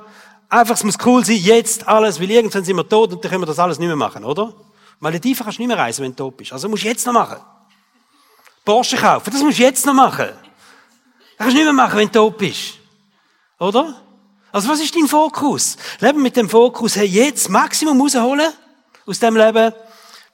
[0.49, 3.43] einfach, es muss cool sein, jetzt alles, weil irgendwann sind wir tot und dann können
[3.43, 4.51] wir das alles nicht mehr machen, oder?
[4.99, 6.51] Malediven kannst du nicht mehr reisen, wenn du tot bist.
[6.53, 7.37] Also musst du jetzt noch machen.
[8.71, 10.29] Porsche kaufen, das musst du jetzt noch machen.
[10.29, 12.79] Das kannst du nicht mehr machen, wenn du tot bist.
[13.59, 14.01] Oder?
[14.49, 15.75] Also was ist dein Fokus?
[15.99, 18.49] Leben mit dem Fokus, hey, jetzt Maximum rausholen
[19.05, 19.73] aus dem Leben,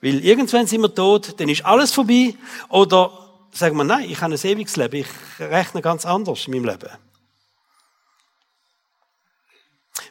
[0.01, 2.35] weil irgendwann sind wir tot, dann ist alles vorbei.
[2.69, 3.11] Oder
[3.51, 5.07] sagen wir, nein, ich habe ein ewiges Leben, ich
[5.39, 6.91] rechne ganz anders in meinem Leben.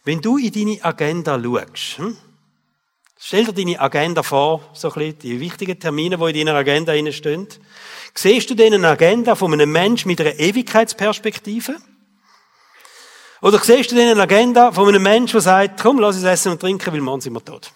[0.02, 2.16] Wenn du in deine Agenda schaust, hm?
[3.18, 6.94] Stell dir deine Agenda vor, so ein bisschen die wichtigen Termine, die in deiner Agenda
[7.12, 7.48] stehen.
[8.14, 11.76] Siehst du denn eine Agenda von einem Menschen mit einer Ewigkeitsperspektive?
[13.42, 16.52] Oder siehst du denn eine Agenda von einem Menschen, der sagt, komm, lass uns essen
[16.52, 17.70] und trinken, weil morgen sind wir tot?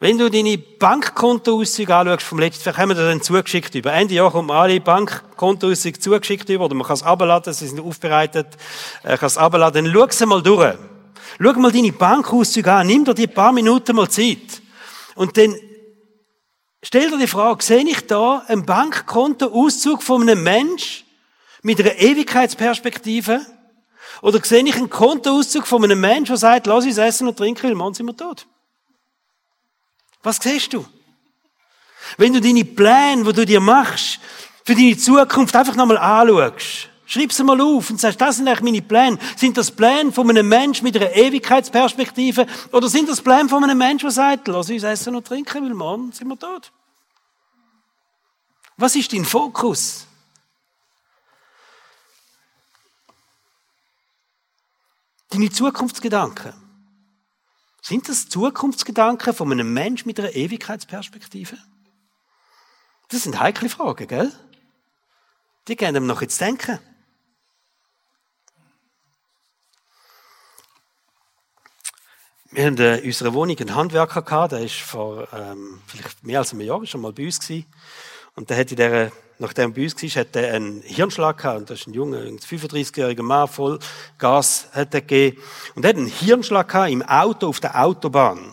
[0.00, 3.92] Wenn du deine Bankkontoauszüge anschaust vom letzten, vielleicht haben wir dann zugeschickt über.
[3.92, 8.46] Ende Jahr kommt alle Bankkontoauszüge zugeschickt über, oder man kann es abladen, sie sind aufbereitet,
[9.02, 9.86] äh, kann es abladen.
[9.86, 10.76] Dann schau sie mal durch.
[11.40, 14.62] Schau mal deine Bankauszüge an, nimm dir die paar Minuten mal Zeit.
[15.14, 15.54] Und dann
[16.82, 21.04] stell dir die Frage, sehe ich da einen Bankkontoauszug von einem Mensch
[21.62, 23.44] mit einer Ewigkeitsperspektive?
[24.22, 27.64] Oder sehe ich einen Kontoauszug von einem Menschen, der sagt, lass uns essen und trinken,
[27.64, 28.46] weil morgen sind wir tot?
[30.22, 30.84] Was siehst du?
[32.16, 34.18] Wenn du deine Pläne, die du dir machst,
[34.64, 38.60] für deine Zukunft einfach nochmal anschaust, schreib sie mal auf und sagst, das sind eigentlich
[38.60, 39.18] meine Pläne.
[39.36, 43.78] Sind das Pläne von einem Menschen mit einer Ewigkeitsperspektive oder sind das Pläne von einem
[43.78, 46.70] Menschen, der sagt, lass uns essen und trinken, weil morgen sind wir tot?
[48.76, 50.06] Was ist dein Fokus?
[55.30, 56.52] Deine Zukunftsgedanken.
[57.80, 61.56] Sind das Zukunftsgedanken von einem Menschen mit einer Ewigkeitsperspektive?
[63.08, 64.32] Das sind heikle Fragen, gell?
[65.68, 66.78] Die gehen ihm noch jetzt denken.
[72.50, 76.52] Wir haben in unserer Wohnung einen Handwerker gehabt, der ist vor ähm, vielleicht mehr als
[76.52, 77.66] einem Jahr schon mal bei uns gewesen.
[78.36, 81.58] Und der hat in dieser nachdem er bei uns war, hat er einen Hirnschlag gehabt.
[81.58, 83.78] Und das ist ein junger, 35-jähriger Mann, voll
[84.18, 85.40] Gas hat er gegeben.
[85.74, 88.52] Und er hat einen Hirnschlag gehabt im Auto auf der Autobahn.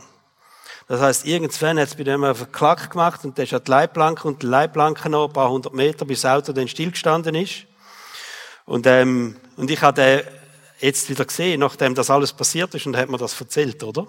[0.87, 3.71] Das heißt, irgendwann hat es bei dem einen Klack gemacht und der ist an die
[3.71, 7.65] Leitplanke und die Leitplanke noch ein paar hundert Meter, bis das Auto dann stillgestanden ist.
[8.65, 10.21] Und, ähm, und ich habe den
[10.79, 14.07] jetzt wieder gesehen, nachdem das alles passiert ist und hat mir das erzählt, oder?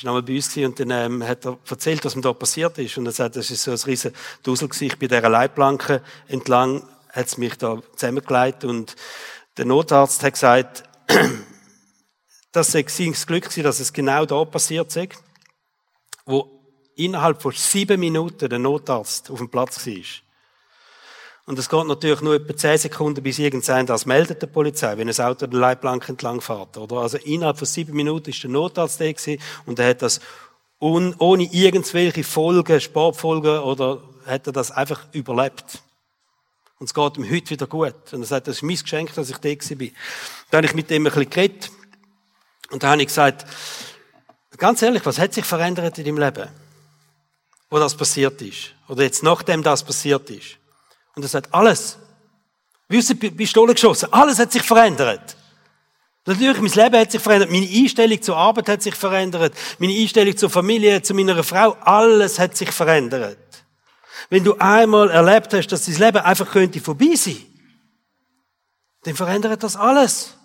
[0.00, 2.96] ist nochmal bei uns und dann ähm, hat er erzählt, was ihm da passiert ist.
[2.96, 4.96] Und er sagt, das ist so ein riesen Dusel gewesen.
[4.98, 8.96] Bei dieser Leitplanke entlang hat es mich da zusammengelegt und
[9.58, 10.84] der Notarzt hat gesagt,
[12.52, 15.10] dass sei sein Glück gewesen, dass es genau da passiert sei,
[16.24, 16.48] wo
[16.96, 20.04] innerhalb von sieben Minuten der Notarzt auf dem Platz war.
[21.50, 25.08] Und es geht natürlich nur etwa 10 Sekunden, bis irgendein das meldet der Polizei, wenn
[25.08, 26.98] ein Auto den Leitplanken entlang fährt, oder?
[26.98, 30.20] Also innerhalb von sieben Minuten ist der Notarzt da gewesen und er hat das
[30.80, 35.82] un, ohne irgendwelche Folgen, Sportfolgen oder hat er das einfach überlebt.
[36.78, 38.12] Und es geht ihm heute wieder gut.
[38.12, 39.88] Und er sagt, das ist mein Geschenk, dass ich da war.
[40.52, 41.72] Da habe ich mit ihm ein bisschen geredet.
[42.70, 43.44] Und da habe ich gesagt,
[44.56, 46.48] ganz ehrlich, was hat sich verändert in deinem Leben?
[47.70, 48.70] Wo das passiert ist?
[48.86, 50.59] Oder jetzt nachdem das passiert ist?
[51.20, 51.98] Und er sagt, alles.
[52.88, 54.10] Wie aus der Pistole geschossen.
[54.10, 55.36] Alles hat sich verändert.
[56.24, 57.50] Natürlich, mein Leben hat sich verändert.
[57.50, 59.52] Meine Einstellung zur Arbeit hat sich verändert.
[59.78, 61.76] Meine Einstellung zur Familie, zu meiner Frau.
[61.82, 63.36] Alles hat sich verändert.
[64.30, 67.36] Wenn du einmal erlebt hast, dass dein Leben einfach könnte vorbei sein,
[69.02, 70.38] dann verändert das alles.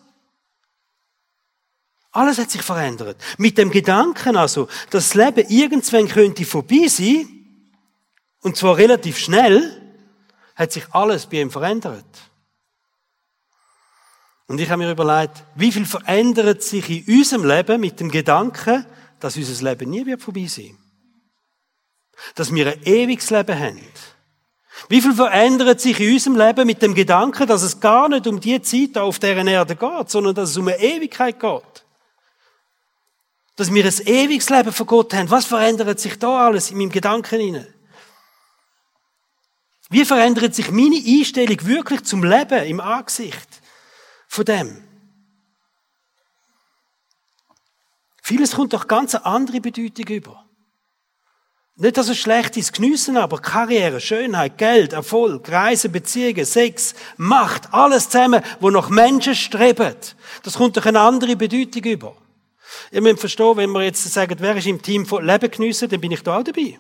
[2.12, 3.16] Alles hat sich verändert.
[3.38, 7.30] Mit dem Gedanken also, dass das Leben irgendwann könnte vorbei sein,
[8.42, 9.85] und zwar relativ schnell,
[10.56, 12.06] hat sich alles bei ihm verändert.
[14.48, 18.86] Und ich habe mir überlegt, wie viel verändert sich in unserem Leben mit dem Gedanken,
[19.20, 20.78] dass unser Leben nie wird vorbei sein.
[22.36, 23.82] Dass wir ein ewiges Leben haben.
[24.88, 28.40] Wie viel verändert sich in unserem Leben mit dem Gedanken, dass es gar nicht um
[28.40, 31.86] die Zeit auf deren Erde geht, sondern dass es um eine Ewigkeit geht.
[33.56, 35.32] Dass wir ein ewiges Leben von Gott haben.
[35.32, 37.75] Was verändert sich da alles in meinem Gedanken hinein?
[39.90, 43.62] Wie verändert sich meine Einstellung wirklich zum Leben im Angesicht
[44.28, 44.84] von dem?
[48.22, 50.46] Vieles kommt doch ganz eine andere Bedeutung über.
[51.78, 57.74] Nicht, dass es schlecht ist, geniessen, aber Karriere, Schönheit, Geld, Erfolg, Reisen, Beziehungen, Sex, Macht,
[57.74, 59.94] alles zusammen, wo noch Menschen streben.
[60.42, 62.18] Das kommt doch eine andere Bedeutung über.
[62.92, 66.00] Ihr müsst verstehen, wenn wir jetzt sagen, wer ist im Team von Leben geniessen, dann
[66.02, 66.80] bin ich da auch dabei.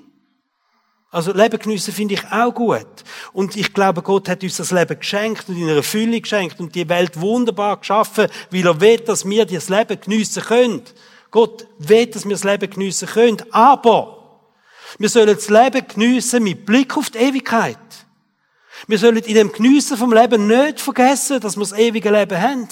[1.16, 2.86] Also Leben geniessen finde ich auch gut.
[3.32, 6.76] Und ich glaube, Gott hat uns das Leben geschenkt und in einer Fülle geschenkt und
[6.76, 10.82] die Welt wunderbar geschaffen, weil er will, dass wir das Leben geniessen können.
[11.32, 13.38] Gott will, dass wir das Leben geniessen können.
[13.52, 14.42] Aber
[15.00, 17.78] wir sollen das Leben geniessen mit Blick auf die Ewigkeit.
[18.88, 22.68] Wir sollen in dem Geniessen vom Leben nicht vergessen, dass wir das ewige Leben haben.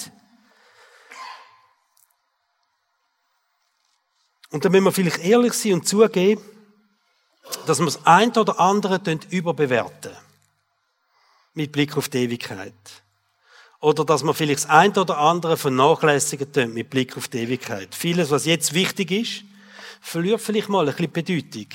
[4.50, 6.42] Und dann müssen wir vielleicht ehrlich sein und zugeben,
[7.66, 10.12] dass wir das ein oder andere überbewerten.
[11.54, 12.74] Mit Blick auf die Ewigkeit.
[13.80, 17.94] Oder dass wir vielleicht das ein oder andere vernachlässigen mit Blick auf die Ewigkeit.
[17.94, 19.44] Vieles, was jetzt wichtig ist,
[20.00, 21.66] verliert vielleicht mal ein bisschen Bedeutung.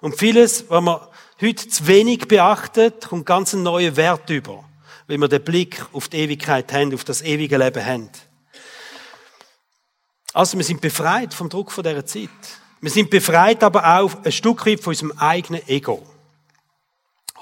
[0.00, 1.00] Und vieles, was man
[1.40, 4.64] heute zu wenig beachtet, kommt ganz einen neuen Wert über,
[5.06, 8.10] wenn wir den Blick auf die Ewigkeit haben, auf das ewige Leben haben.
[10.32, 12.28] Also wir sind befreit vom Druck von dieser Zeit.
[12.80, 16.06] Wir sind befreit aber auch ein Stück weit von unserem eigenen Ego.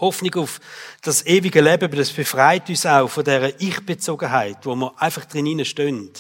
[0.03, 0.61] Hoffnung auf
[1.03, 6.11] das ewige Leben, das befreit uns auch von dieser Ich-Bezogenheit, wo wir einfach drinnen stehen.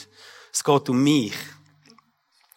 [0.53, 1.35] Es geht um mich.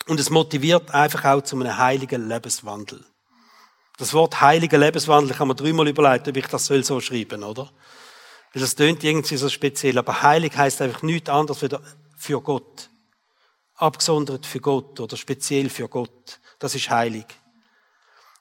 [0.07, 3.03] Und es motiviert einfach auch zu einem heiligen Lebenswandel.
[3.97, 7.71] Das Wort heiliger Lebenswandel habe mir dreimal überlegt, ob ich das soll so schreiben, oder?
[8.53, 9.97] Weil das tönt irgendwie so speziell.
[9.97, 11.65] Aber heilig heißt einfach nichts anderes
[12.17, 12.89] für Gott.
[13.75, 16.39] Abgesondert für Gott oder speziell für Gott.
[16.59, 17.25] Das ist heilig.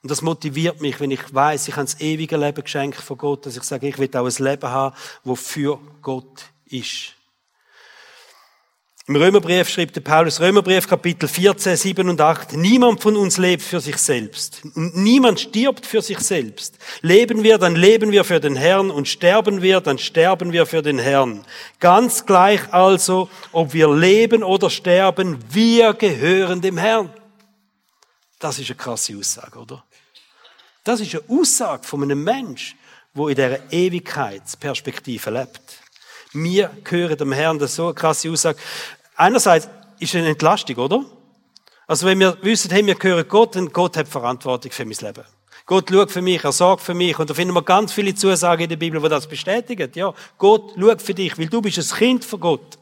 [0.05, 3.45] Und das motiviert mich, wenn ich weiß, ich habe das ewige Leben geschenkt von Gott,
[3.45, 7.15] dass ich sage, ich will auch ein Leben haben, das für Gott ist.
[9.07, 13.61] Im Römerbrief schreibt der Paulus, Römerbrief Kapitel 14, 7 und 8, niemand von uns lebt
[13.61, 16.79] für sich selbst und niemand stirbt für sich selbst.
[17.01, 20.81] Leben wir, dann leben wir für den Herrn und sterben wir, dann sterben wir für
[20.81, 21.45] den Herrn.
[21.79, 27.11] Ganz gleich also, ob wir leben oder sterben, wir gehören dem Herrn.
[28.39, 29.83] Das ist eine krasse Aussage, oder?
[30.83, 32.75] Das ist eine Aussage von einem Mensch,
[33.13, 35.61] wo in dieser Ewigkeitsperspektive lebt.
[36.33, 38.59] Wir gehören dem Herrn, das so eine krasse Aussage.
[39.15, 39.69] Einerseits
[39.99, 41.05] ist es eine Entlastung, oder?
[41.87, 45.23] Also wenn wir wissen, hey, wir gehören Gott, dann Gott hat Verantwortung für mein Leben.
[45.65, 47.17] Gott schaut für mich, er sorgt für mich.
[47.17, 49.91] Und da finden wir ganz viele Zusagen in der Bibel, die das bestätigen.
[49.95, 52.77] Ja, Gott schaut für dich, weil du bist ein Kind von Gott.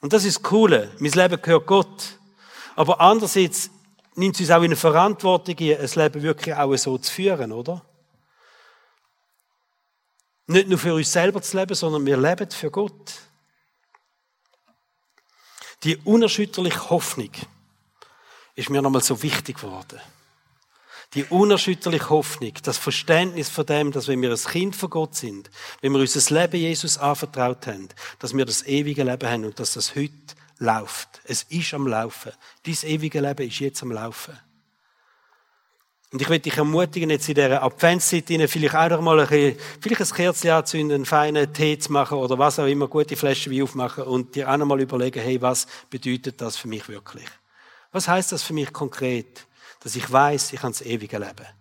[0.00, 0.90] Und das ist das Coole.
[0.98, 2.18] Mein Leben gehört Gott.
[2.74, 3.70] Aber andererseits
[4.18, 7.84] nimmt es uns auch in eine Verantwortung, ein Leben wirklich auch so zu führen, oder?
[10.46, 13.14] Nicht nur für uns selber zu leben, sondern wir leben für Gott.
[15.84, 17.30] Die unerschütterliche Hoffnung
[18.56, 20.00] ist mir nochmal so wichtig geworden.
[21.14, 25.50] Die unerschütterliche Hoffnung, das Verständnis von dem, dass wenn wir ein Kind von Gott sind,
[25.80, 29.74] wenn wir unser Leben Jesus anvertraut haben, dass wir das ewige Leben haben und dass
[29.74, 30.12] das heute
[30.58, 31.20] läuft.
[31.24, 32.32] Es ist am Laufen.
[32.66, 34.38] Dies ewige Leben ist jetzt am Laufen.
[36.10, 39.58] Und ich will dich ermutigen, jetzt in dieser Adventszeit vielleicht auch noch mal ein, bisschen,
[39.80, 43.52] vielleicht ein Kerzchen anzünden, einen feinen Tee zu machen oder was auch immer, gute Flaschen
[43.52, 47.28] Wein aufmachen und dir auch noch mal überlegen, hey, was bedeutet das für mich wirklich?
[47.92, 49.46] Was heißt das für mich konkret?
[49.80, 51.57] Dass ich weiß, ich habe das ewige Leben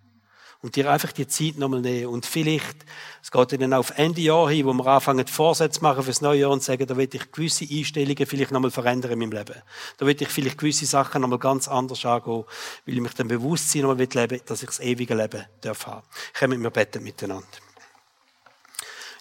[0.67, 2.07] und dir einfach die Zeit nochmal nehmen.
[2.07, 2.75] Und vielleicht,
[3.23, 6.51] es geht dann auf Ende Jahr hin, wo wir anfangen, Vorsätze machen fürs neue Jahr
[6.51, 9.55] und sagen, da will ich gewisse Einstellungen vielleicht nochmal verändern in meinem Leben.
[9.97, 12.43] Da will ich vielleicht gewisse Sachen nochmal ganz anders angehen,
[12.85, 16.03] weil ich mich dann bewusst sein nochmal leben dass ich das ewige Leben darf haben.
[16.49, 17.47] Mit mir beten miteinander.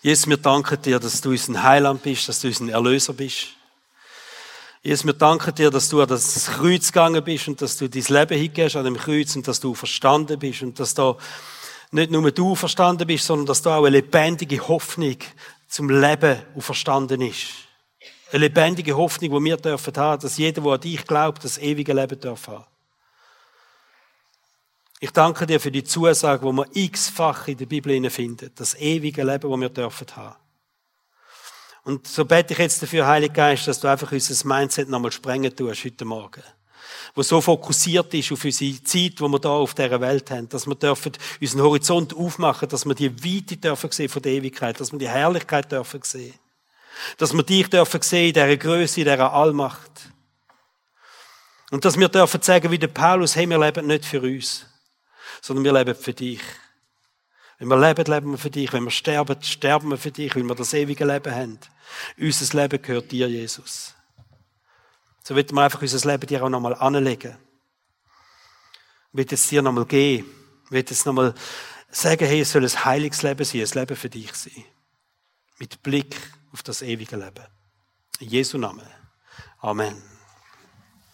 [0.02, 3.50] Jesus, wir danken dir, dass du unser Heiland bist, dass du unser Erlöser bist.
[4.86, 8.04] Jesus, wir danken dir, dass du an das Kreuz gegangen bist und dass du dein
[8.04, 11.16] Leben hingehst an dem Kreuz und dass du verstanden bist und dass da
[11.90, 15.16] nicht nur du verstanden bist, sondern dass da auch eine lebendige Hoffnung
[15.66, 17.48] zum Leben verstanden ist.
[18.30, 21.92] Eine lebendige Hoffnung, die wir dürfen haben, dass jeder, der an dich glaubt, das ewige
[21.92, 22.64] Leben darf haben.
[25.00, 28.60] Ich danke dir für die Zusage, die man x-fach in der Bibel findet.
[28.60, 30.45] Das ewige Leben, das wir dürfen haben.
[31.86, 35.54] Und so bete ich jetzt dafür, Heilige Geist, dass du einfach unser Mindset nochmal sprengen
[35.54, 36.42] tust heute Morgen.
[37.14, 40.48] Wo so fokussiert ist auf unsere Zeit, die wir da auf dieser Welt haben.
[40.48, 44.80] Dass wir dürfen unseren Horizont aufmachen, dass wir die Weite dürfen sehen von der Ewigkeit,
[44.80, 46.34] dass wir die Herrlichkeit dürfen sehen.
[47.18, 50.10] Dass wir dich dürfen sehen in dieser Größe, in dieser Allmacht.
[51.70, 54.66] Und dass wir dürfen sagen, wie der Paulus, hey, wir leben nicht für uns,
[55.40, 56.40] sondern wir leben für dich.
[57.60, 58.72] Wenn wir leben, leben wir für dich.
[58.72, 61.60] Wenn wir sterben, sterben wir für dich, weil wir das ewige Leben haben.
[62.18, 63.94] Unser Leben gehört dir, Jesus.
[65.22, 67.36] So wird wir einfach unser Leben dir auch nochmal anlegen.
[69.12, 70.30] Wird es dir nochmal geben.
[70.70, 71.34] Wird es nochmal
[71.90, 74.64] sagen, hey, es soll ein heiliges Leben sein, ein Leben für dich sein.
[75.58, 76.16] Mit Blick
[76.52, 77.46] auf das ewige Leben.
[78.20, 78.86] In Jesu Namen.
[79.60, 80.15] Amen.